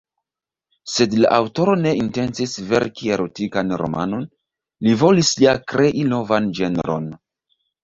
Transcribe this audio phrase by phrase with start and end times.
[0.93, 4.25] Sed la aŭtoro ne intencis verki erotikan romanon,
[4.89, 7.09] li volis ja krei novan ĝenron.